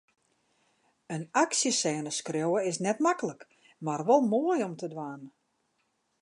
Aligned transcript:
In 1.15 1.21
aksjesêne 1.43 2.11
skriuwe 2.19 2.59
is 2.69 2.77
net 2.85 2.99
maklik, 3.05 3.41
mar 3.85 4.01
wol 4.07 4.21
moai 4.31 4.59
om 4.67 4.75
te 4.79 4.87
dwaan. 4.93 5.21